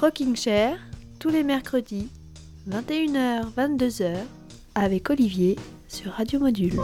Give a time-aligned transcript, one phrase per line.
[0.00, 0.78] Rocking Chair,
[1.18, 2.08] tous les mercredis,
[2.68, 4.14] 21h, 22h,
[4.76, 5.56] avec Olivier
[5.88, 6.78] sur Radio Module.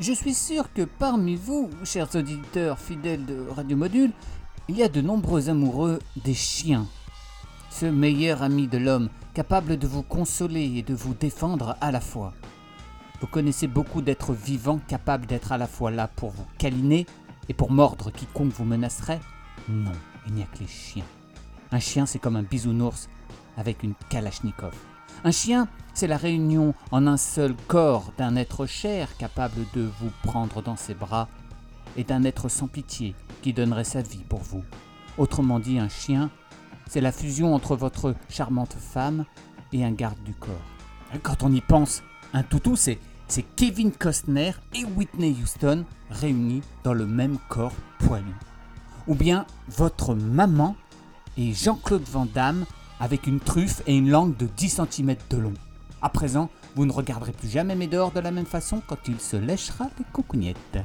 [0.00, 4.10] Je suis sûr que parmi vous, chers auditeurs fidèles de Radio Module,
[4.68, 6.88] il y a de nombreux amoureux des chiens.
[7.70, 12.00] Ce meilleur ami de l'homme, capable de vous consoler et de vous défendre à la
[12.00, 12.34] fois.
[13.20, 17.06] Vous connaissez beaucoup d'êtres vivants capables d'être à la fois là pour vous câliner
[17.48, 19.20] et pour mordre quiconque vous menacerait
[19.68, 19.92] Non,
[20.26, 21.04] il n'y a que les chiens.
[21.70, 23.08] Un chien, c'est comme un bisounours
[23.56, 24.74] avec une kalachnikov.
[25.24, 30.10] Un chien, c'est la réunion en un seul corps d'un être cher capable de vous
[30.22, 31.28] prendre dans ses bras
[31.96, 34.64] et d'un être sans pitié qui donnerait sa vie pour vous.
[35.18, 36.30] Autrement dit, un chien,
[36.88, 39.24] c'est la fusion entre votre charmante femme
[39.72, 40.50] et un garde du corps.
[41.22, 42.02] Quand on y pense,
[42.32, 42.98] un toutou, c'est
[43.56, 48.34] Kevin Costner et Whitney Houston réunis dans le même corps poilu.
[49.06, 50.76] Ou bien votre maman
[51.36, 52.64] et Jean-Claude Van Damme
[53.00, 55.54] avec une truffe et une langue de 10 cm de long.
[56.00, 59.36] À présent, vous ne regarderez plus jamais Médor de la même façon quand il se
[59.36, 60.78] lèchera les coucougnettes.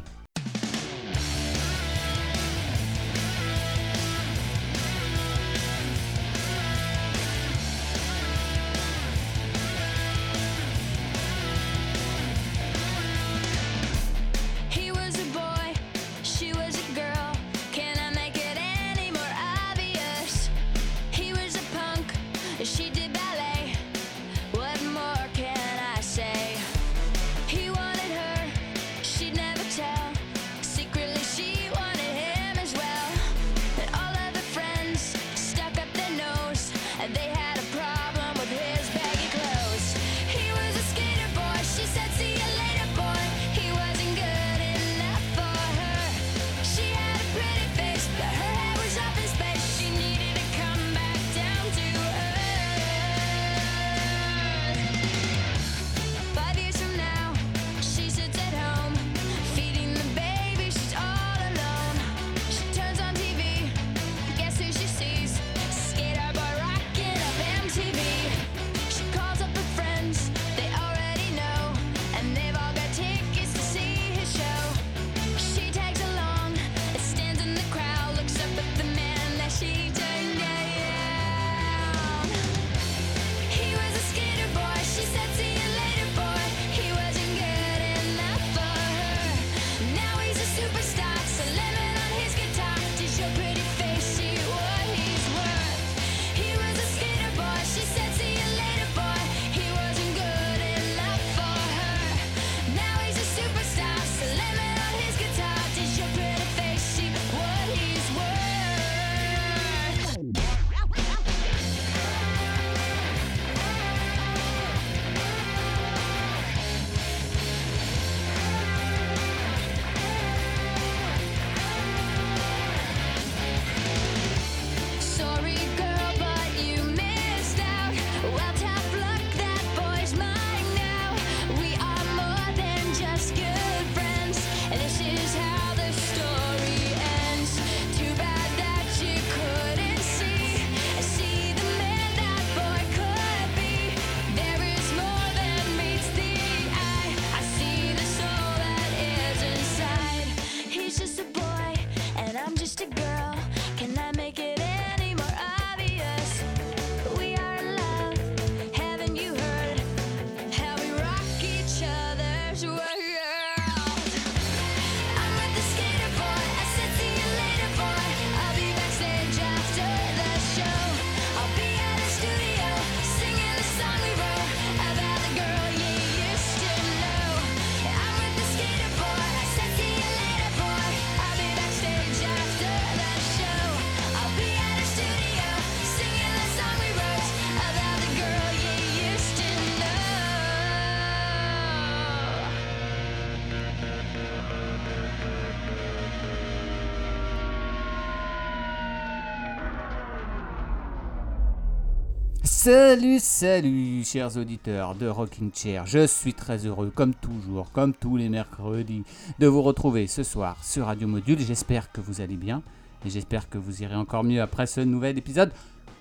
[202.67, 205.85] Salut, salut, chers auditeurs de Rocking Chair.
[205.85, 209.05] Je suis très heureux, comme toujours, comme tous les mercredis,
[209.39, 211.39] de vous retrouver ce soir sur Radio Module.
[211.39, 212.61] J'espère que vous allez bien
[213.05, 215.53] et j'espère que vous irez encore mieux après ce nouvel épisode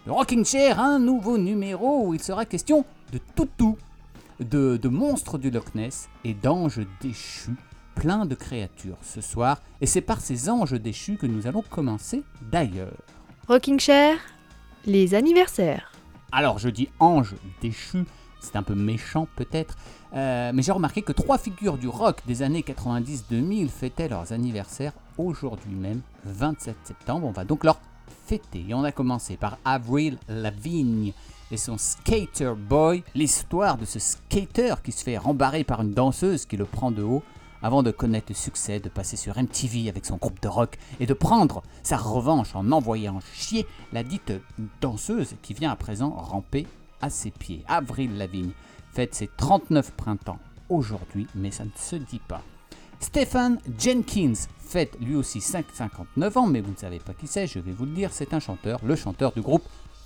[0.07, 3.79] de Rocking Chair, un nouveau numéro où il sera question de toutou,
[4.41, 7.55] de, de monstres du Loch Ness et d'anges déchus,
[7.95, 9.63] plein de créatures ce soir.
[9.81, 13.05] Et c'est par ces anges déchus que nous allons commencer d'ailleurs.
[13.47, 14.19] Rocking Chair,
[14.85, 15.93] les anniversaires.
[16.37, 18.05] Alors je dis ange déchu,
[18.41, 19.75] c'est un peu méchant peut-être,
[20.13, 24.93] euh, mais j'ai remarqué que trois figures du rock des années 90-2000 fêtaient leurs anniversaires
[25.17, 27.27] aujourd'hui même, 27 septembre.
[27.27, 27.81] On va donc leur
[28.27, 28.67] fêter.
[28.69, 31.15] Et on a commencé par Avril Lavigne
[31.51, 36.45] et son Skater Boy, l'histoire de ce skater qui se fait rembarrer par une danseuse
[36.45, 37.23] qui le prend de haut
[37.63, 41.07] avant de connaître le succès, de passer sur MTV avec son groupe de rock et
[41.07, 44.33] de prendre sa revanche en envoyant chier la dite
[44.81, 46.67] danseuse qui vient à présent ramper
[47.01, 47.65] à ses pieds.
[47.69, 48.53] Avril Lavigne
[48.93, 50.39] fête ses 39 printemps
[50.69, 52.43] aujourd'hui, mais ça ne se dit pas.
[53.01, 57.47] Stephen Jenkins fête lui aussi 5 59 ans, mais vous ne savez pas qui c'est,
[57.47, 59.63] je vais vous le dire, c'est un chanteur, le chanteur du groupe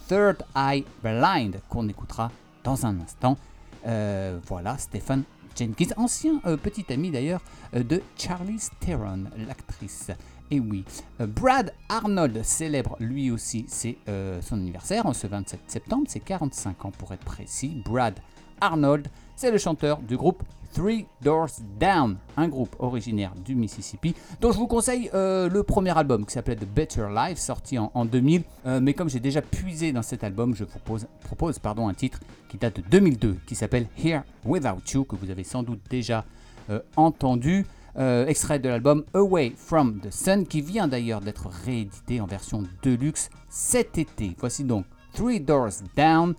[0.08, 2.30] Third Eye Blind, qu'on écoutera
[2.64, 3.38] dans un instant.
[3.86, 5.22] Euh, voilà, Stephen
[5.56, 7.42] Jenkins, ancien euh, petit ami d'ailleurs
[7.74, 10.10] euh, de Charlize Theron, l'actrice.
[10.50, 10.84] Et oui,
[11.20, 13.98] euh, Brad Arnold célèbre lui aussi c'est
[14.42, 17.82] son anniversaire ce 27 septembre, c'est 45 ans pour être précis.
[17.84, 18.18] Brad
[18.60, 20.42] Arnold, c'est le chanteur du groupe
[20.72, 25.96] Three Doors Down, un groupe originaire du Mississippi, dont je vous conseille euh, le premier
[25.96, 28.42] album qui s'appelait The Better Life, sorti en, en 2000.
[28.66, 31.94] Euh, mais comme j'ai déjà puisé dans cet album, je vous propose, propose pardon, un
[31.94, 35.80] titre qui date de 2002, qui s'appelle Here Without You, que vous avez sans doute
[35.90, 36.24] déjà
[36.70, 37.66] euh, entendu.
[37.96, 43.28] Extrait de l'album Away from the Sun, qui vient d'ailleurs d'être réédité en version deluxe
[43.50, 44.34] cet été.
[44.38, 46.34] Voici donc Three Doors Down,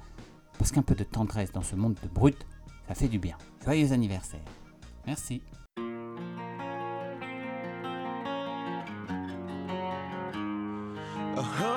[0.58, 2.46] parce qu'un peu de tendresse dans ce monde de brut,
[2.88, 3.38] ça fait du bien.
[3.64, 4.40] Joyeux anniversaire.
[5.06, 5.42] Merci.
[11.38, 11.71] A hundred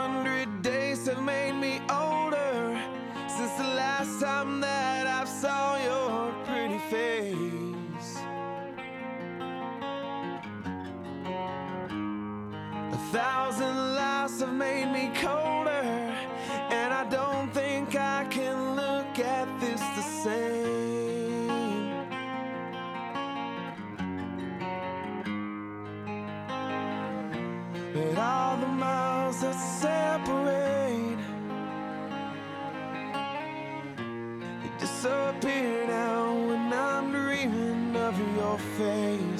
[38.54, 39.33] your face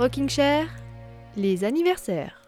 [0.00, 0.66] Rocking Chair,
[1.36, 2.39] les anniversaires.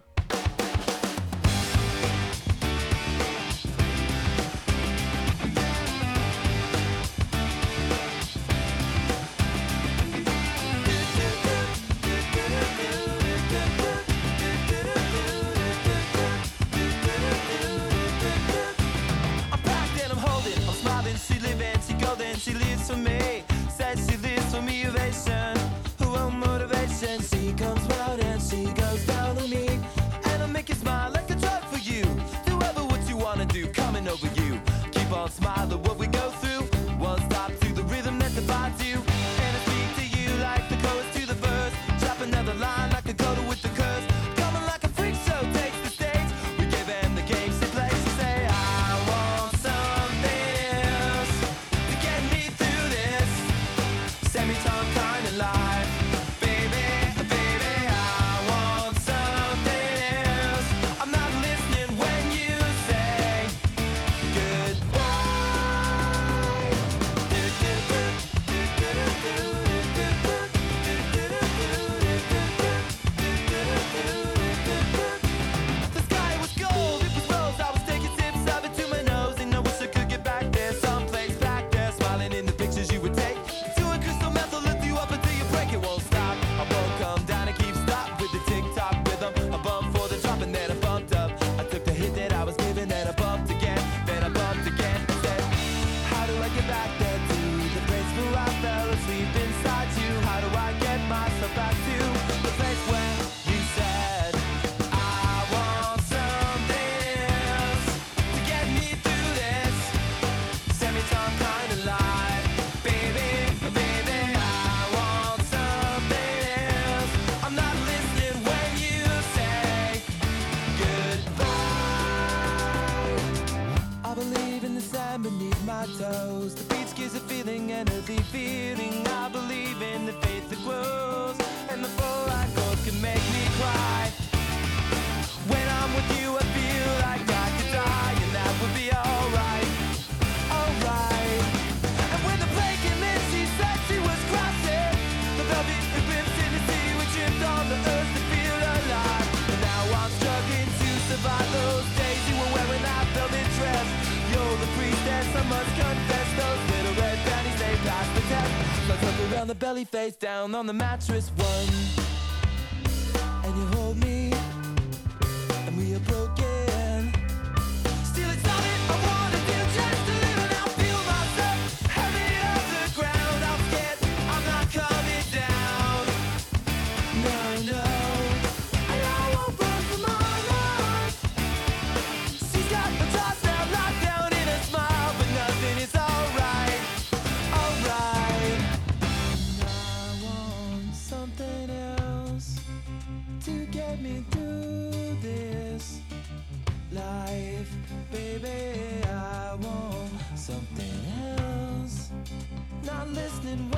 [160.11, 162.02] down on the mattress one.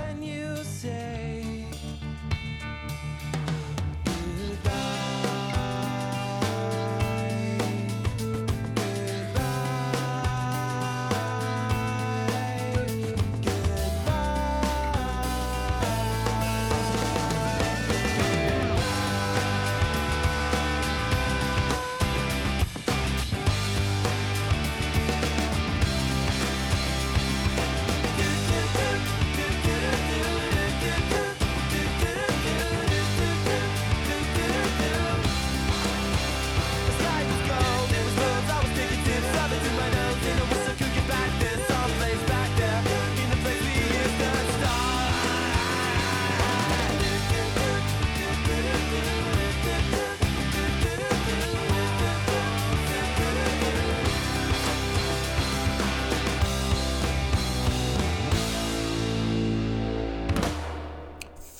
[0.04, 0.43] when you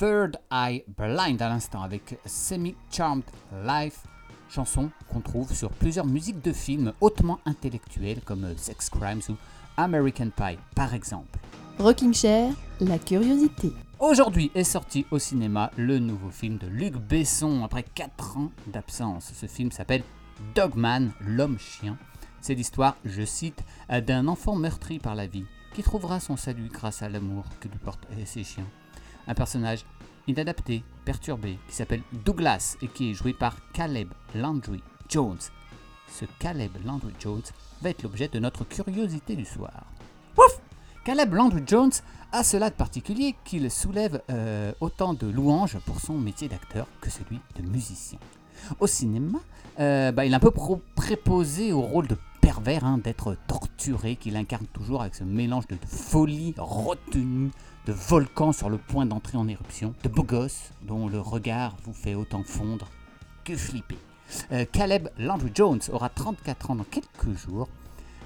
[0.05, 3.23] Third Eye Blind à l'instant avec Semi Charmed
[3.65, 4.03] Life,
[4.51, 9.37] chanson qu'on trouve sur plusieurs musiques de films hautement intellectuels comme Sex Crimes ou
[9.79, 11.39] American Pie par exemple.
[11.79, 13.73] Rocking Chair, la curiosité.
[13.99, 19.33] Aujourd'hui est sorti au cinéma le nouveau film de Luc Besson après 4 ans d'absence.
[19.35, 20.03] Ce film s'appelle
[20.55, 21.97] Dogman, l'homme chien.
[22.43, 27.01] C'est l'histoire, je cite, d'un enfant meurtri par la vie qui trouvera son salut grâce
[27.01, 28.67] à l'amour que lui portent ses chiens.
[29.27, 29.87] Un personnage
[30.27, 35.39] inadapté, perturbé, qui s'appelle Douglas et qui est joué par Caleb Landry Jones.
[36.09, 37.43] Ce Caleb Landry Jones
[37.83, 39.85] va être l'objet de notre curiosité du soir.
[40.37, 40.61] Ouf
[41.05, 41.93] Caleb Landry Jones
[42.33, 47.11] a cela de particulier qu'il soulève euh, autant de louanges pour son métier d'acteur que
[47.11, 48.19] celui de musicien.
[48.81, 49.39] Au cinéma,
[49.79, 50.53] euh, bah, il est un peu
[50.95, 55.77] préposé au rôle de pervers, hein, d'être torturé, qu'il incarne toujours avec ce mélange de
[55.87, 57.51] folie retenue,
[57.87, 61.93] de volcan sur le point d'entrer en éruption, de beau gosse dont le regard vous
[61.93, 62.89] fait autant fondre
[63.45, 63.99] que flipper.
[64.53, 67.69] Euh, Caleb Landry Jones aura 34 ans dans quelques jours.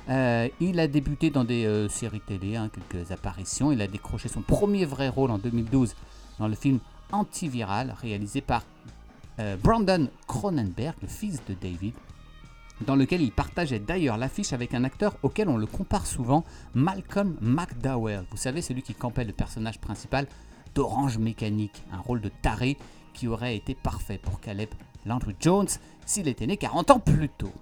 [0.08, 3.72] Euh, il a débuté dans des euh, séries télé, hein, quelques apparitions.
[3.72, 5.94] Il a décroché son premier vrai rôle en 2012
[6.38, 6.78] dans le film
[7.10, 8.62] Antiviral, réalisé par
[9.62, 11.94] Brandon Cronenberg, le fils de David,
[12.86, 16.44] dans lequel il partageait d'ailleurs l'affiche avec un acteur auquel on le compare souvent,
[16.74, 18.24] Malcolm McDowell.
[18.30, 20.26] Vous savez, celui qui campait le personnage principal
[20.74, 22.76] d'Orange Mécanique, un rôle de taré
[23.14, 24.68] qui aurait été parfait pour Caleb
[25.06, 25.68] Landry Jones
[26.06, 27.52] s'il était né 40 ans plus tôt.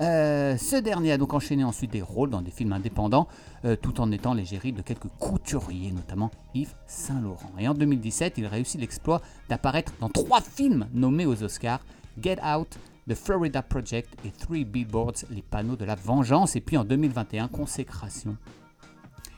[0.00, 3.28] Euh, ce dernier a donc enchaîné ensuite des rôles dans des films indépendants,
[3.64, 7.50] euh, tout en étant l'égérie de quelques couturiers, notamment Yves Saint Laurent.
[7.58, 11.80] Et en 2017, il réussit l'exploit d'apparaître dans trois films nommés aux Oscars
[12.20, 16.56] Get Out, The Florida Project et Three Billboards, les panneaux de la vengeance.
[16.56, 18.36] Et puis en 2021, Consécration.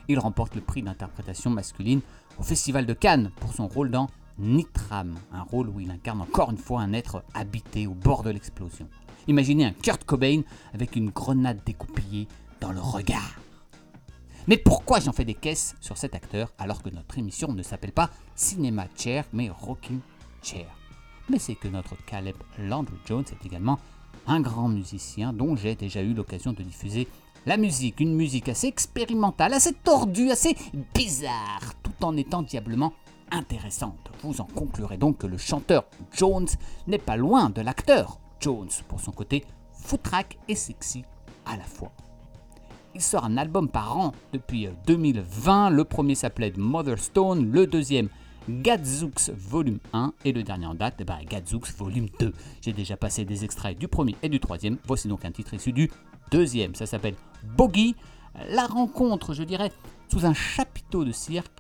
[0.08, 2.00] Il remporte le prix d'interprétation masculine
[2.38, 4.08] au Festival de Cannes pour son rôle dans
[4.38, 8.30] Nitram, un rôle où il incarne encore une fois un être habité au bord de
[8.30, 8.88] l'explosion.
[9.26, 12.26] Imaginez un Kurt Cobain avec une grenade découpillée
[12.60, 13.38] dans le regard.
[14.46, 17.92] Mais pourquoi j'en fais des caisses sur cet acteur alors que notre émission ne s'appelle
[17.92, 20.00] pas Cinéma Chair mais Rocking
[20.42, 20.77] Chair?
[21.28, 23.78] Mais c'est que notre Caleb Landry Jones est également
[24.26, 27.08] un grand musicien dont j'ai déjà eu l'occasion de diffuser
[27.46, 30.56] la musique, une musique assez expérimentale, assez tordue, assez
[30.94, 32.92] bizarre, tout en étant diablement
[33.30, 34.10] intéressante.
[34.22, 36.48] Vous en conclurez donc que le chanteur Jones
[36.86, 41.04] n'est pas loin de l'acteur Jones pour son côté foutraque et sexy
[41.46, 41.92] à la fois.
[42.94, 45.70] Il sort un album par an depuis euh, 2020.
[45.70, 48.08] Le premier s'appelait Mother Stone, le deuxième
[48.48, 52.32] Gadzooks Volume 1 et le dernier en date, ben, Gadzooks Volume 2.
[52.62, 54.78] J'ai déjà passé des extraits du premier et du troisième.
[54.86, 55.90] Voici donc un titre issu du
[56.30, 56.74] deuxième.
[56.74, 57.14] Ça s'appelle
[57.56, 57.94] Bogey.
[58.50, 59.72] La rencontre, je dirais,
[60.10, 61.58] sous un chapiteau de cirque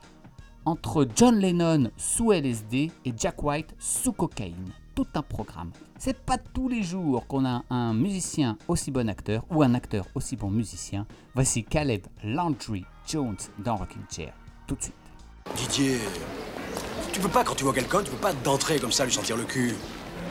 [0.64, 4.72] entre John Lennon sous LSD et Jack White sous cocaïne.
[4.94, 5.70] Tout un programme.
[5.98, 10.06] C'est pas tous les jours qu'on a un musicien aussi bon acteur ou un acteur
[10.14, 11.06] aussi bon musicien.
[11.34, 14.34] Voici Caleb Landry Jones dans Rocking Chair.
[14.66, 14.94] Tout de suite.
[15.56, 15.98] Didier,
[17.18, 19.36] tu peux pas, quand tu vois quelqu'un, tu peux pas d'entrer comme ça lui sentir
[19.36, 19.74] le cul.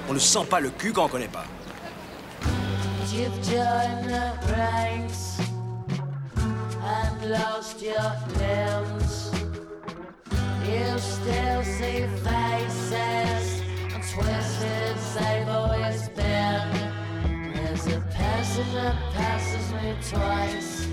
[0.08, 1.44] On ne sent pas le cul quand on connaît pas.
[3.12, 5.40] You've joined the ranks
[6.82, 9.32] and lost your limbs.
[10.64, 13.62] You still see faces
[13.94, 16.72] and twisted they've always been.
[17.54, 20.86] There's a person that passes me twice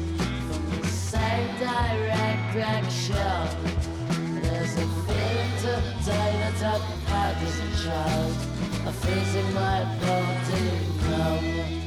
[0.48, 1.50] from the same
[2.52, 3.73] direction.
[6.06, 8.36] There's a feeling today that I've had as a child.
[8.86, 10.64] A freezing my body
[11.08, 11.44] numb.
[11.44, 11.83] A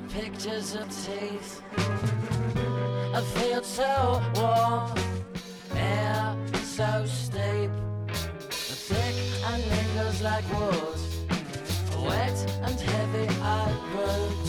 [0.00, 1.60] the pictures of teeth.
[1.76, 4.94] I feel so warm,
[5.74, 7.70] air so steep
[8.48, 9.16] thick
[9.50, 11.00] and lingers like wood.
[12.06, 14.46] Wet and heavy I put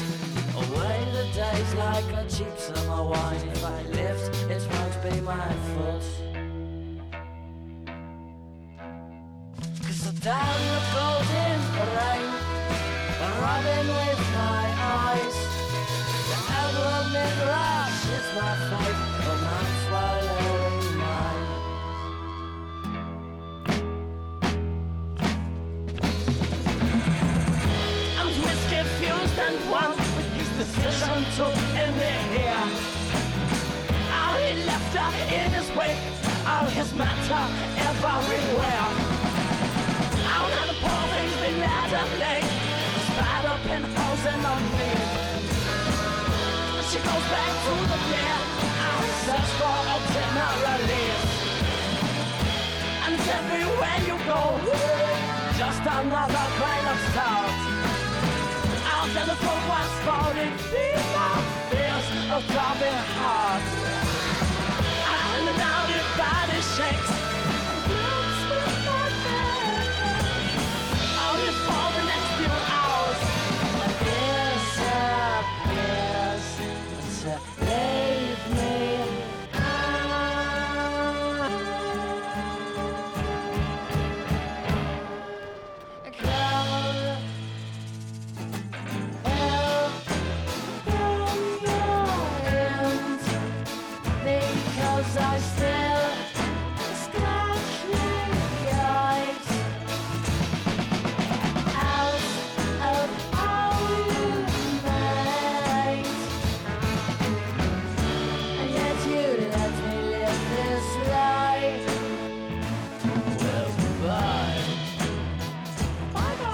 [0.66, 3.42] away the days like a cheap summer wine.
[3.48, 6.06] If I lift, it won't be my foot.
[9.86, 11.60] Cause the down the golden
[11.98, 12.59] rain,
[13.42, 14.66] Robin with my
[15.00, 15.38] eyes.
[16.30, 21.48] The emblem in rush is my fight, for not swallowing mine.
[28.20, 32.64] I'm whiskey confused and once with his decision took in the air.
[34.20, 36.04] All he left her in his wake,
[36.46, 37.44] all his matter
[37.88, 38.88] everywhere.
[40.36, 42.49] Out on the pavement, the ladder lay
[44.20, 44.50] goes in the.
[46.90, 48.42] She goes back to the bed.
[48.82, 51.30] I search for a generalist.
[53.04, 54.44] And it's everywhere you go,
[55.58, 57.60] just another kind of salt.
[58.94, 61.32] Out there the phone was spouting fever,
[61.70, 63.79] fears a dropping heart.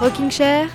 [0.06, 0.70] Rocking Chair,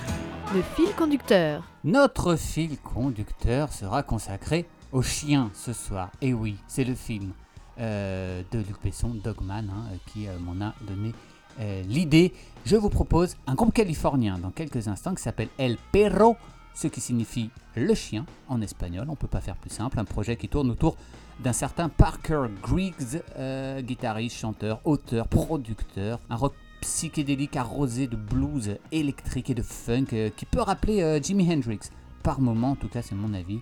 [0.54, 1.62] le fil conducteur.
[1.84, 6.10] Notre fil conducteur sera consacré aux chiens ce soir.
[6.20, 7.32] Et oui, c'est le film
[7.80, 11.14] euh, de Luc Besson, Dogman, hein, qui euh, m'en a donné
[11.60, 12.34] euh, l'idée.
[12.66, 16.36] Je vous propose un groupe californien dans quelques instants qui s'appelle El Perro,
[16.74, 19.06] ce qui signifie le chien en espagnol.
[19.08, 19.98] On peut pas faire plus simple.
[19.98, 20.98] Un projet qui tourne autour
[21.40, 28.76] d'un certain Parker Griggs, euh, guitariste, chanteur, auteur, producteur, un rock psychédélique arrosé de blues
[28.90, 31.78] électrique et de funk euh, qui peut rappeler euh, Jimi Hendrix.
[32.22, 33.60] Par moment, en tout cas, c'est mon avis.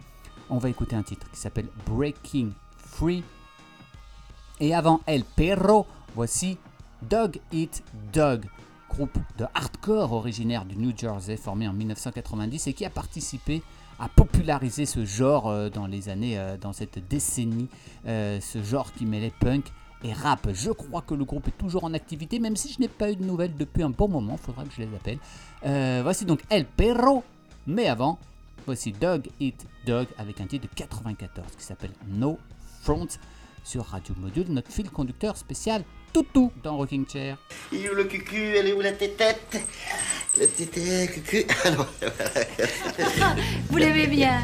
[0.48, 3.22] On va écouter un titre qui s'appelle Breaking Free.
[4.58, 6.56] Et avant El Perro, voici
[7.02, 8.46] Dog Eat Dog,
[8.88, 13.62] groupe de hardcore originaire du New Jersey formé en 1990 et qui a participé
[13.98, 17.68] à populariser ce genre euh, dans les années, dans cette décennie,
[18.06, 19.70] ce genre qui mêlait punk
[20.04, 20.48] et rap.
[20.52, 23.16] Je crois que le groupe est toujours en activité, même si je n'ai pas eu
[23.16, 25.18] de nouvelles depuis un bon moment, faudra que je les appelle.
[25.64, 27.24] Euh, voici donc El Perro,
[27.66, 28.18] mais avant,
[28.66, 32.38] voici Dog Eat Dog avec un titre de 94 qui s'appelle No
[32.82, 33.08] Front
[33.64, 37.36] sur Radio Module, notre fil conducteur spécial Toutou dans Rocking Chair.
[37.72, 39.60] Il est où le cucu Elle est où la tétette
[40.38, 41.86] Le tété, cucu Ah non,
[43.68, 44.40] Vous l'aimez bien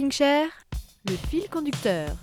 [0.00, 0.48] Rocking Chair,
[1.06, 2.16] le fil conducteur.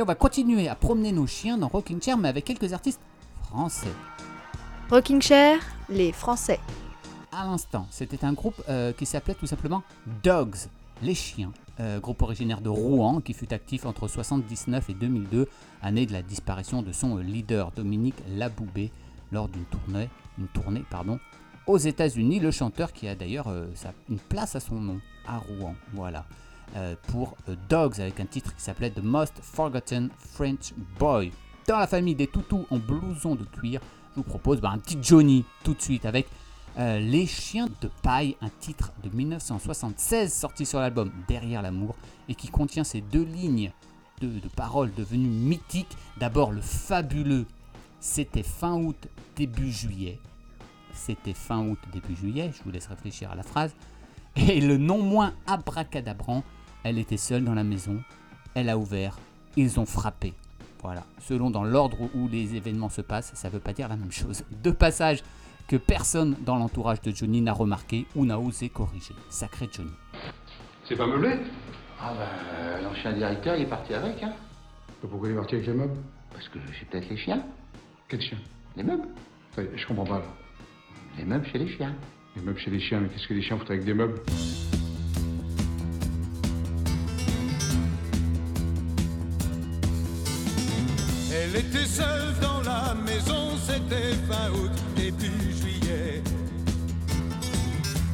[0.00, 3.00] On va continuer à promener nos chiens dans Rocking Chair, mais avec quelques artistes
[3.42, 3.92] français.
[4.90, 5.58] Rocking Chair,
[5.88, 6.60] les Français.
[7.32, 9.82] À l'instant, c'était un groupe euh, qui s'appelait tout simplement
[10.22, 10.56] Dogs,
[11.02, 11.52] les chiens.
[11.80, 15.48] Euh, groupe originaire de Rouen qui fut actif entre 1979 et 2002,
[15.82, 18.92] année de la disparition de son leader Dominique Laboubé
[19.32, 21.18] lors d'une tournée, une tournée pardon,
[21.66, 22.38] aux États-Unis.
[22.38, 23.66] Le chanteur qui a d'ailleurs euh,
[24.08, 25.74] une place à son nom à Rouen.
[25.92, 26.24] Voilà.
[26.76, 31.32] Euh, pour euh, Dogs avec un titre qui s'appelait The Most Forgotten French Boy.
[31.66, 34.98] Dans la famille des toutous en blouson de cuir, je vous propose bah, un petit
[35.00, 36.28] Johnny tout de suite avec
[36.78, 41.96] euh, Les Chiens de Paille, un titre de 1976 sorti sur l'album Derrière l'amour
[42.28, 43.72] et qui contient ces deux lignes
[44.20, 45.96] de, de paroles devenues mythiques.
[46.18, 47.46] D'abord le fabuleux
[47.98, 50.20] C'était fin août, début juillet.
[50.92, 53.74] C'était fin août, début juillet, je vous laisse réfléchir à la phrase.
[54.36, 56.44] Et le non moins abracadabrant,
[56.88, 58.02] elle était seule dans la maison,
[58.54, 59.18] elle a ouvert,
[59.56, 60.32] ils ont frappé.
[60.82, 63.96] Voilà, selon dans l'ordre où les événements se passent, ça ne veut pas dire la
[63.96, 64.44] même chose.
[64.50, 65.22] Deux passages
[65.66, 69.14] que personne dans l'entourage de Johnny n'a remarqué ou n'a osé corriger.
[69.28, 69.90] Sacré Johnny.
[70.88, 71.40] C'est pas meublé?
[72.00, 74.32] Ah ben, l'ancien directeur, il est parti avec, hein.
[75.02, 75.98] Pourquoi il est parti avec les meubles?
[76.32, 77.44] Parce que c'est peut-être les chiens.
[78.08, 78.38] Quel chien
[78.76, 79.08] Les meubles.
[79.56, 80.24] Je comprends pas là.
[81.18, 81.94] Les meubles chez les chiens.
[82.36, 84.20] Les meubles chez les chiens, mais qu'est-ce que les chiens foutent avec des meubles?
[91.50, 96.22] Elle était seule dans la maison, c'était fin août, début juillet.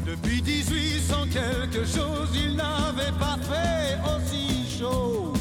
[0.06, 5.32] Depuis 1800 quelque chose, il n'avait pas fait aussi chaud.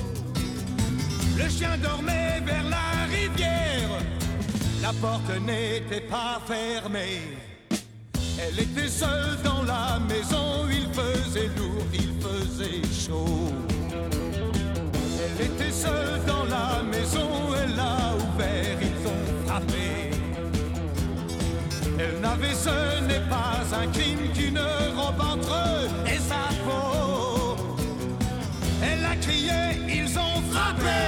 [1.38, 3.90] Le chien dormait vers la rivière,
[4.82, 7.22] la porte n'était pas fermée.
[8.40, 13.73] Elle était seule dans la maison, il faisait lourd, il faisait chaud.
[15.44, 17.30] Elle était seule dans la maison,
[17.62, 20.12] elle a ouvert, ils ont frappé.
[22.00, 24.60] Elle n'avait, ce n'est pas un crime qu'une
[24.96, 27.58] robe entre eux et sa peau.
[28.82, 31.02] Elle a crié, ils ont frappé.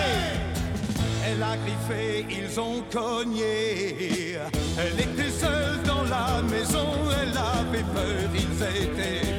[1.26, 4.38] Elle a griffé, ils ont cogné.
[4.78, 6.88] Elle était seule dans la maison,
[7.22, 9.35] elle avait peur, ils étaient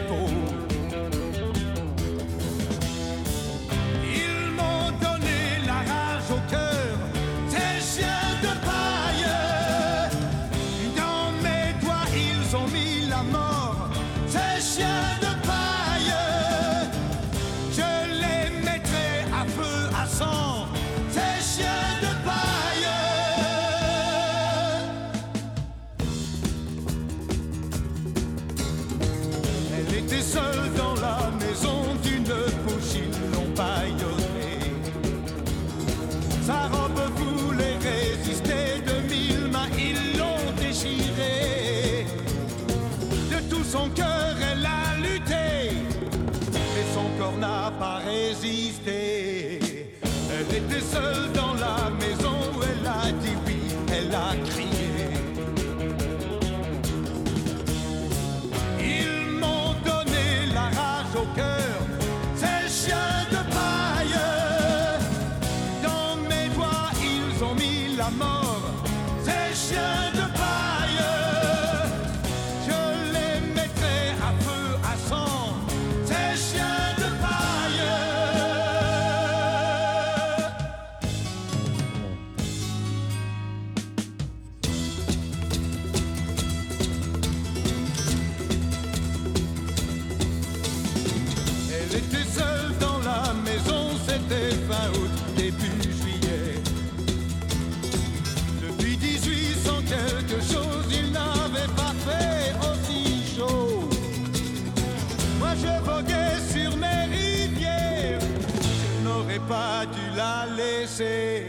[110.16, 111.42] la laisser.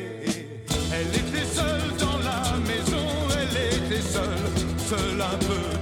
[0.94, 3.08] Elle était seule dans la maison,
[3.40, 4.48] elle était seule,
[4.78, 5.77] seule un peu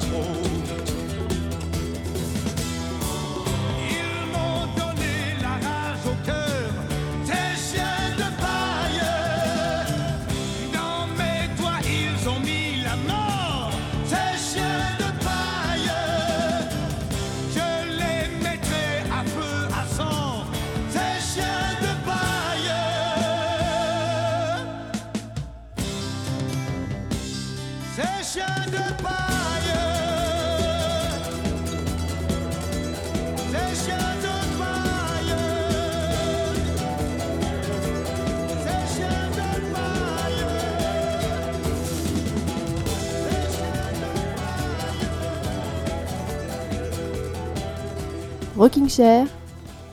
[48.65, 49.27] Rocking Chair,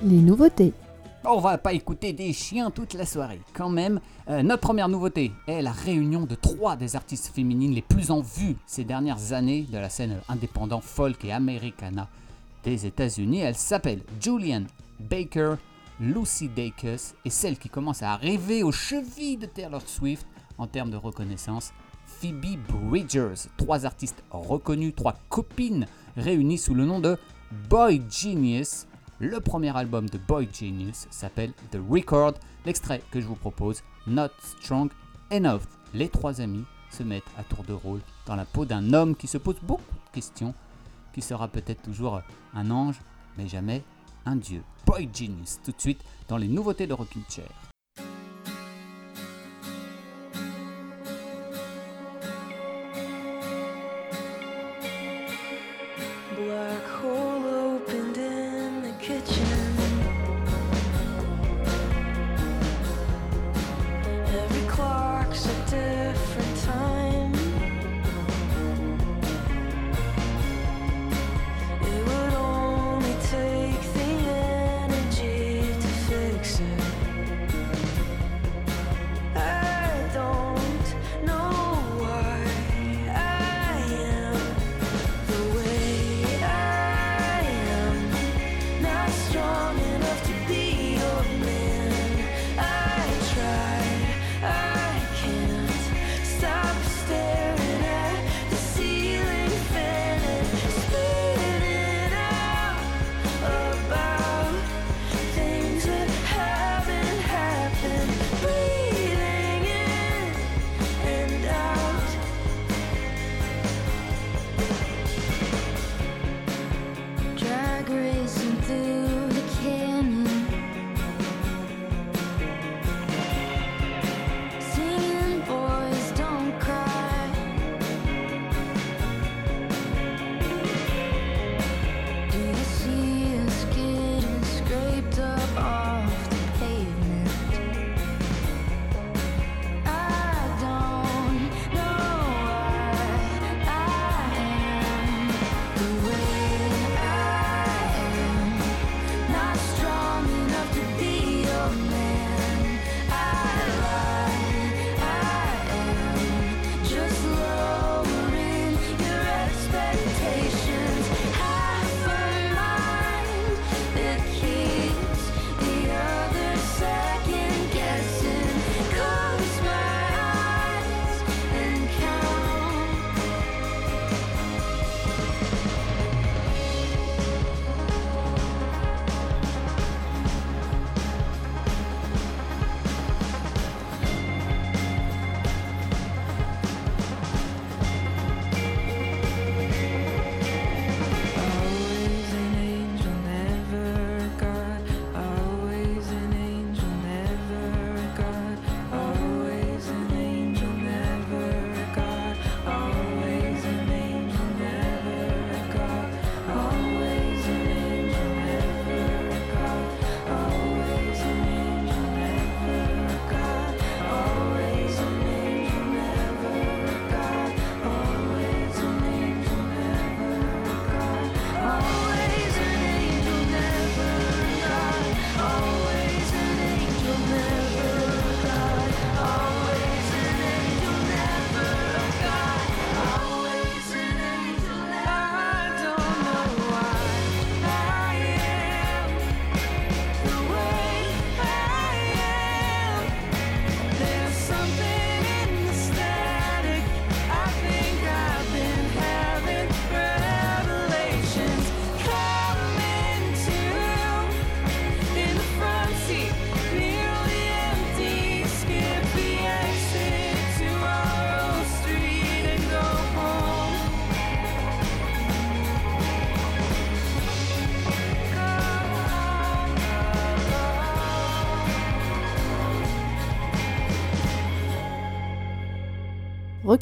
[0.03, 0.73] les nouveautés.
[1.27, 3.43] On va pas écouter des chiens toute la soirée.
[3.53, 4.01] Quand même,
[4.31, 8.23] euh, notre première nouveauté est la réunion de trois des artistes féminines les plus en
[8.23, 12.09] vue ces dernières années de la scène indépendant folk et americana
[12.65, 13.41] des États-Unis.
[13.41, 14.63] Elle s'appelle Julian
[15.01, 15.57] Baker,
[16.01, 20.91] Lucy Dacus et celle qui commence à arriver aux chevilles de Taylor Swift en termes
[20.91, 21.75] de reconnaissance,
[22.07, 22.57] Phoebe
[22.89, 23.51] Bridgers.
[23.59, 27.19] Trois artistes reconnus, trois copines réunies sous le nom de
[27.69, 28.87] Boy Genius.
[29.19, 32.35] Le premier album de Boy Genius s'appelle The Record.
[32.65, 34.91] L'extrait que je vous propose, Not Strong
[35.31, 35.61] Enough.
[35.93, 39.27] Les trois amis se mettent à tour de rôle dans la peau d'un homme qui
[39.27, 40.55] se pose beaucoup de questions,
[41.13, 42.23] qui sera peut-être toujours
[42.55, 42.99] un ange,
[43.37, 43.85] mais jamais
[44.25, 44.63] un dieu.
[44.87, 47.51] Boy Genius, tout de suite dans les nouveautés de Rocking Chair.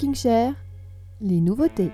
[0.01, 0.55] Rocking Chair,
[1.20, 1.90] les nouveautés.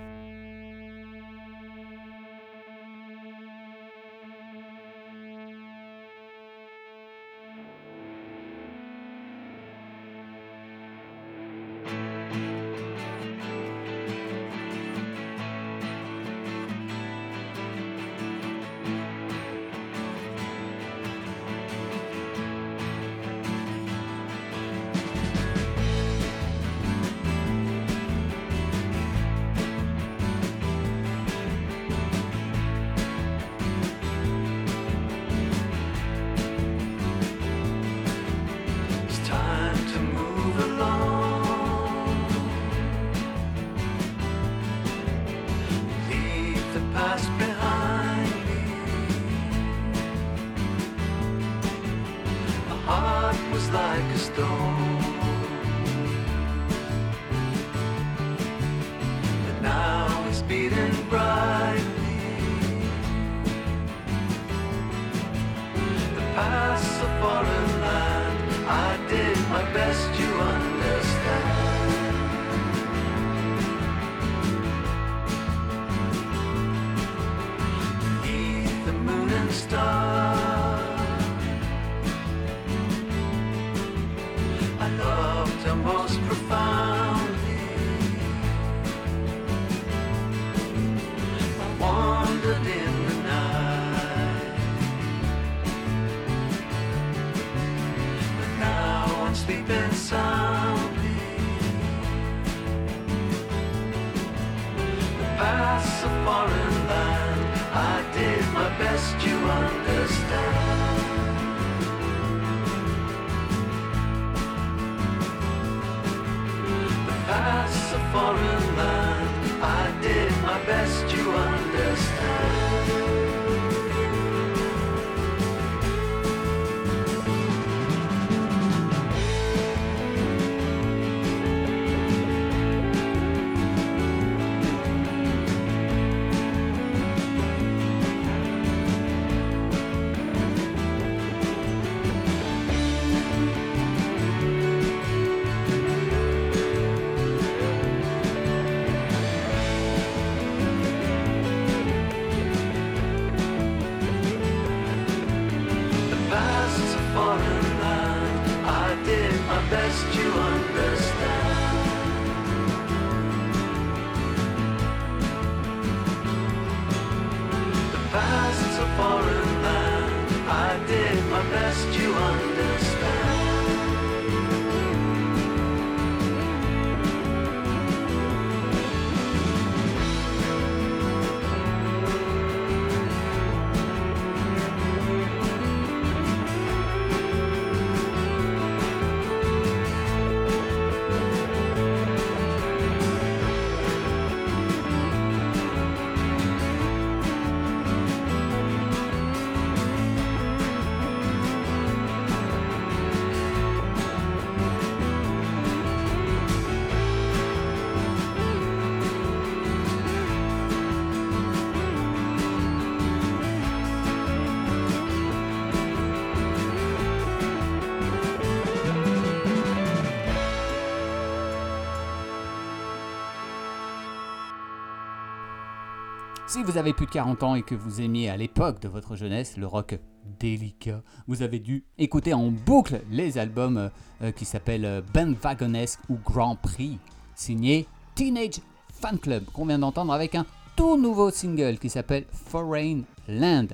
[226.57, 229.15] Si vous avez plus de 40 ans et que vous aimiez à l'époque de votre
[229.15, 229.99] jeunesse le rock
[230.39, 233.89] délicat, vous avez dû écouter en boucle les albums euh,
[234.23, 236.97] euh, qui s'appellent euh, Bandwagonesque ou Grand Prix,
[237.35, 237.85] signé
[238.15, 238.59] Teenage
[238.91, 243.67] Fan Club, qu'on vient d'entendre avec un tout nouveau single qui s'appelle Foreign Land.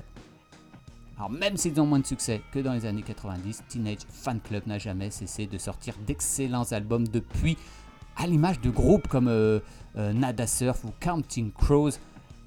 [1.16, 4.66] Alors même s'ils ont moins de succès que dans les années 90, Teenage Fan Club
[4.66, 7.56] n'a jamais cessé de sortir d'excellents albums depuis,
[8.18, 9.30] à l'image de groupes comme
[9.96, 11.92] Nada Surf ou Counting Crows,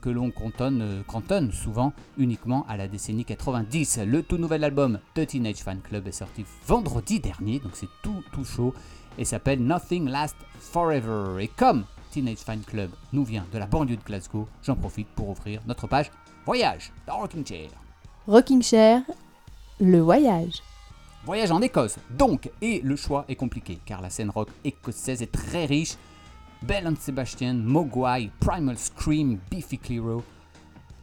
[0.07, 3.99] que l'on cantonne, euh, cantonne souvent uniquement à la décennie 90.
[4.05, 8.23] Le tout nouvel album de Teenage Fan Club est sorti vendredi dernier, donc c'est tout
[8.31, 8.73] tout chaud,
[9.17, 11.43] et s'appelle Nothing Lasts Forever.
[11.43, 15.27] Et comme Teenage Fan Club nous vient de la banlieue de Glasgow, j'en profite pour
[15.27, 16.09] ouvrir notre page
[16.45, 17.69] Voyage dans Rocking Chair.
[18.27, 19.01] Rocking Chair,
[19.81, 20.63] le voyage.
[21.25, 25.33] Voyage en Écosse, donc, et le choix est compliqué, car la scène rock écossaise est
[25.33, 25.97] très riche.
[26.63, 30.23] Bell and Sebastian, Mogwai, Primal Scream, Beefy Clearo,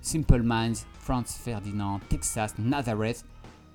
[0.00, 3.24] Simple Minds, Franz Ferdinand, Texas, Nazareth,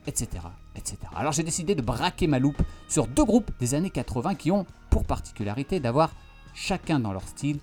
[0.07, 0.27] etc.
[0.75, 0.97] etc.
[1.15, 4.65] Alors j'ai décidé de braquer ma loupe sur deux groupes des années 80 qui ont
[4.89, 6.11] pour particularité d'avoir,
[6.53, 7.59] chacun dans leur style,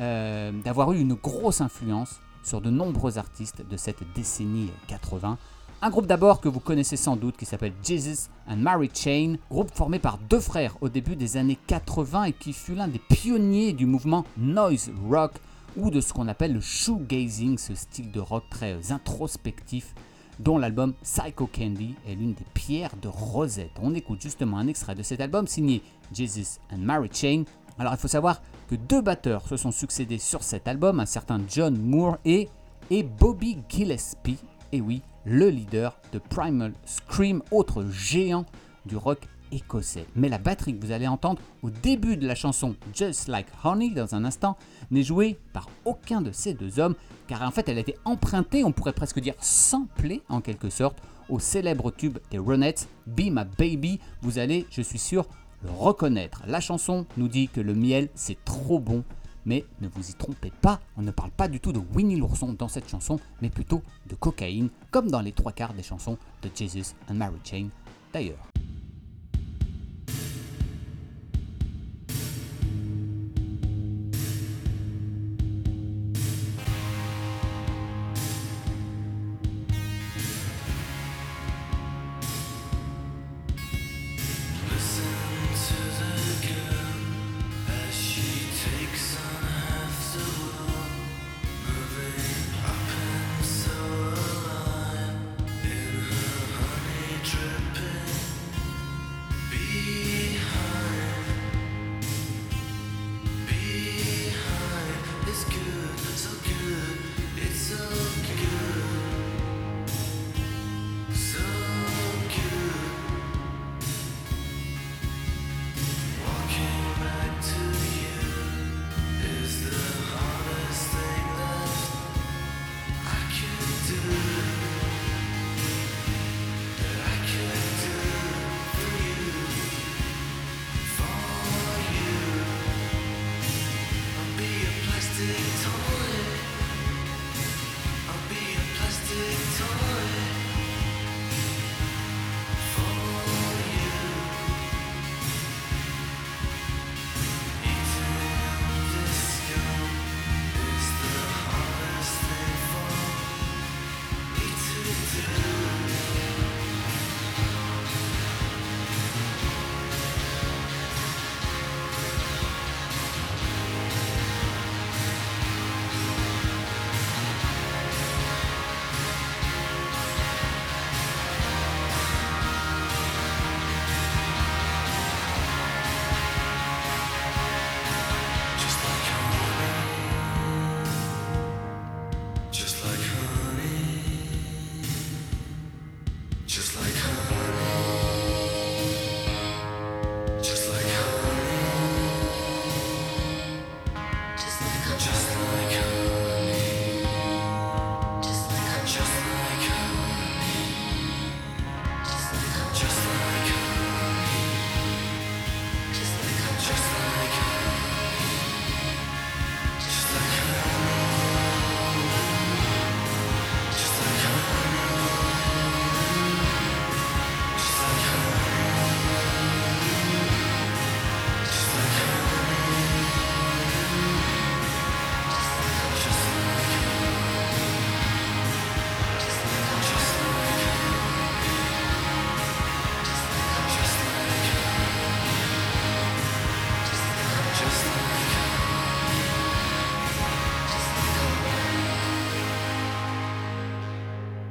[0.00, 5.38] euh, d'avoir eu une grosse influence sur de nombreux artistes de cette décennie 80.
[5.82, 9.74] Un groupe d'abord que vous connaissez sans doute qui s'appelle Jesus and Mary Chain, groupe
[9.74, 13.72] formé par deux frères au début des années 80 et qui fut l'un des pionniers
[13.72, 15.32] du mouvement noise rock
[15.78, 19.94] ou de ce qu'on appelle le shoegazing, ce style de rock très euh, introspectif
[20.38, 23.78] dont l'album Psycho Candy est l'une des pierres de Rosette.
[23.80, 27.44] On écoute justement un extrait de cet album signé Jesus and Mary Chain.
[27.78, 31.40] Alors il faut savoir que deux batteurs se sont succédés sur cet album, un certain
[31.48, 32.50] John Moore et,
[32.90, 34.38] et Bobby Gillespie,
[34.72, 38.46] et oui, le leader de Primal Scream, autre géant
[38.86, 39.20] du rock
[39.52, 40.06] écossais.
[40.16, 43.90] Mais la batterie que vous allez entendre au début de la chanson Just Like Honey
[43.90, 44.56] dans un instant
[44.90, 46.94] n'est jouée par aucun de ces deux hommes,
[47.26, 50.98] car en fait elle a été empruntée, on pourrait presque dire samplée en quelque sorte,
[51.28, 54.00] au célèbre tube des Ronettes, Be My Baby.
[54.22, 55.26] Vous allez, je suis sûr,
[55.62, 56.42] le reconnaître.
[56.46, 59.04] La chanson nous dit que le miel c'est trop bon,
[59.46, 62.52] mais ne vous y trompez pas, on ne parle pas du tout de Winnie l'ourson
[62.52, 66.50] dans cette chanson, mais plutôt de cocaïne, comme dans les trois quarts des chansons de
[66.54, 67.68] Jesus and Mary Chain
[68.12, 68.49] d'ailleurs.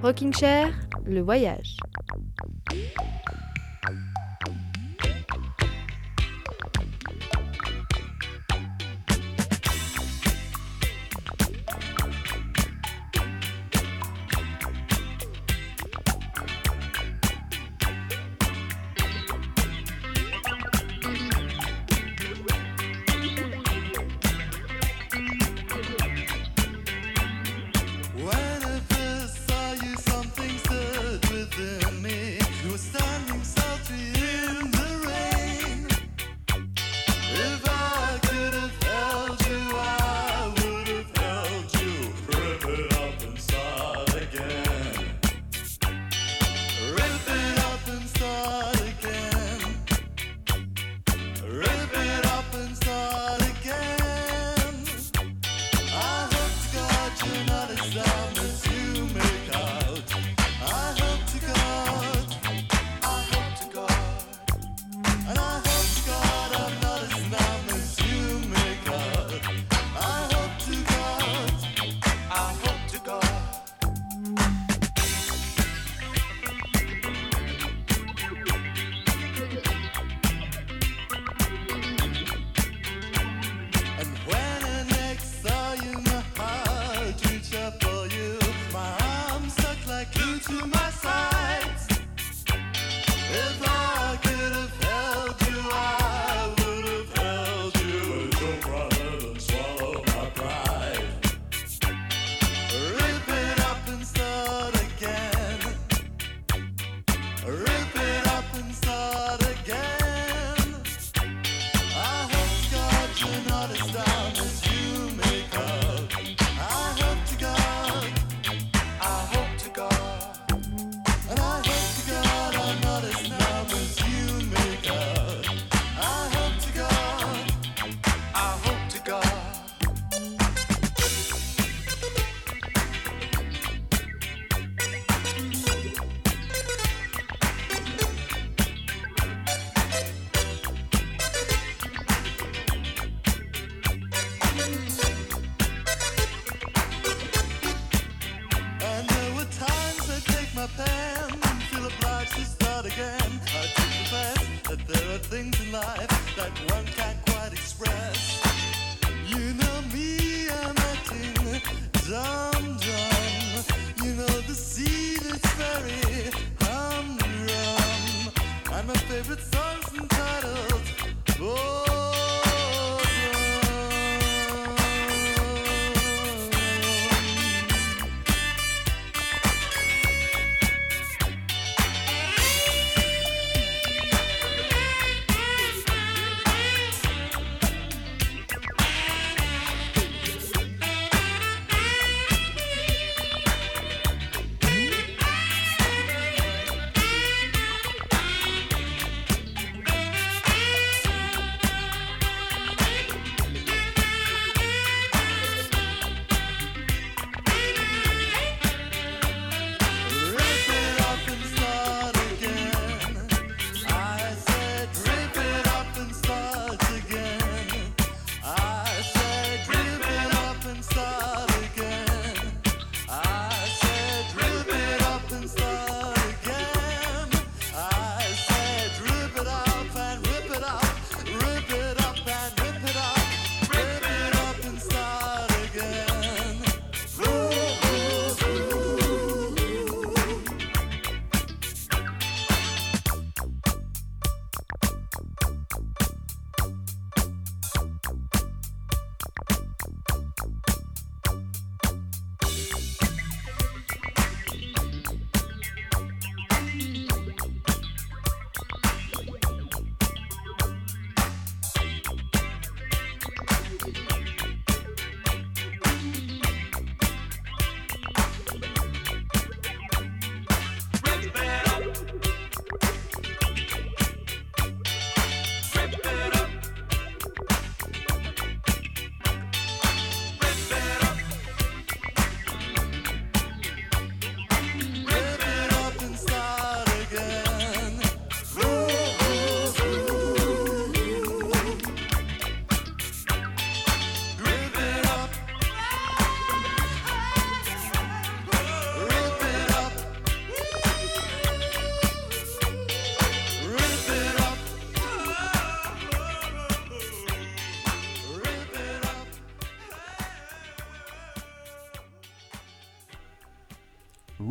[0.10, 0.74] Rocking Chair,
[1.06, 1.79] le voyage.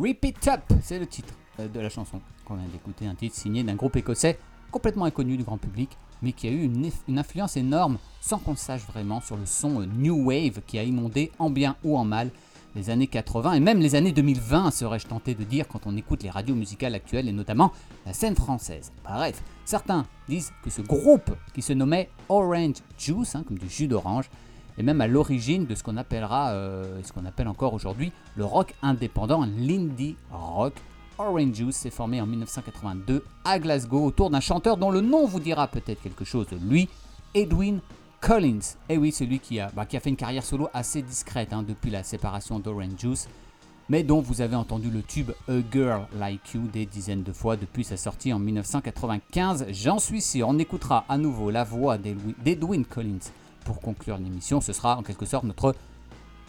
[0.01, 3.35] Rip It Up, c'est le titre euh, de la chanson qu'on vient d'écouter, un titre
[3.35, 4.39] signé d'un groupe écossais
[4.71, 5.89] complètement inconnu du grand public,
[6.21, 9.85] mais qui a eu une, influence énorme sans qu'on sache vraiment sur le son euh,
[9.85, 12.29] New Wave qui a inondé en bien ou en mal
[12.75, 16.23] les années 80 et même les années 2020, serais-je tenté de dire quand on écoute
[16.23, 17.73] les radios musicales actuelles et notamment
[18.05, 18.93] la scène française.
[19.03, 23.87] Bref, certains disent que ce groupe qui se nommait Orange Juice, hein, comme du jus
[23.87, 24.29] d'orange,
[24.79, 28.45] est même à l'origine de ce qu'on appellera, euh, ce qu'on appelle encore aujourd'hui le
[28.45, 30.73] rock indépendant, l'indie rock.
[31.17, 35.41] Orange Juice s'est formé en 1982 à Glasgow autour d'un chanteur dont le nom vous
[35.41, 36.87] dira peut-être quelque chose lui,
[37.35, 37.81] Edwin
[38.21, 38.77] Collins.
[38.87, 41.63] Et oui, celui qui a, bah, qui a fait une carrière solo assez discrète hein,
[41.67, 43.27] depuis la séparation d'Orange Juice,
[43.89, 47.57] mais dont vous avez entendu le tube A Girl Like You des dizaines de fois
[47.57, 49.65] depuis sa sortie en 1995.
[49.71, 53.29] J'en suis sûr, on écoutera à nouveau la voix d'Edwin Collins
[53.65, 54.61] pour conclure l'émission.
[54.61, 55.75] Ce sera en quelque sorte notre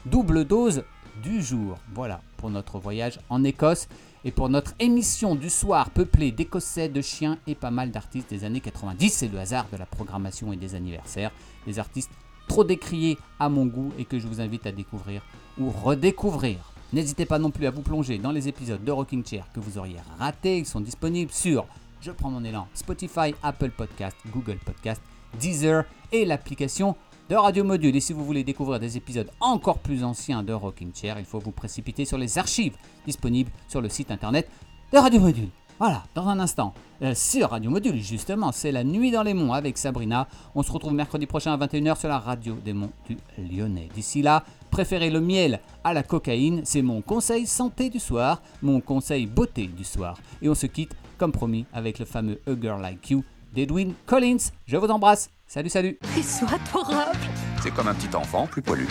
[0.06, 0.84] double dose
[1.22, 1.78] du jour.
[1.94, 3.88] Voilà pour notre voyage en Écosse
[4.24, 8.44] et pour notre émission du soir peuplée d'Écossais, de chiens et pas mal d'artistes des
[8.44, 9.10] années 90.
[9.10, 11.32] C'est le hasard de la programmation et des anniversaires.
[11.66, 12.10] Des artistes
[12.48, 15.22] trop décriés à mon goût et que je vous invite à découvrir
[15.58, 16.72] ou redécouvrir.
[16.92, 19.78] N'hésitez pas non plus à vous plonger dans les épisodes de Rocking Chair que vous
[19.78, 20.58] auriez ratés.
[20.58, 21.66] Ils sont disponibles sur
[22.00, 25.00] Je prends mon élan, Spotify, Apple Podcast, Google Podcast,
[25.38, 26.96] Deezer et l'application
[27.28, 27.94] de Radio Module.
[27.94, 31.38] Et si vous voulez découvrir des épisodes encore plus anciens de Rocking Chair, il faut
[31.38, 32.76] vous précipiter sur les archives
[33.06, 34.48] disponibles sur le site internet
[34.92, 35.48] de Radio Module.
[35.80, 39.54] Voilà, dans un instant, euh, sur Radio Module, justement, c'est la nuit dans les monts
[39.54, 40.28] avec Sabrina.
[40.54, 43.88] On se retrouve mercredi prochain à 21h sur la radio des monts du Lyonnais.
[43.94, 48.82] D'ici là, préférez le miel à la cocaïne, c'est mon conseil santé du soir, mon
[48.82, 50.18] conseil beauté du soir.
[50.42, 54.50] Et on se quitte, comme promis, avec le fameux A Girl Like You d'Edwin Collins.
[54.66, 55.30] Je vous embrasse.
[55.46, 55.98] Salut, salut.
[56.16, 57.18] Ils sont adorables.
[57.62, 58.86] C'est comme un petit enfant plus poilu.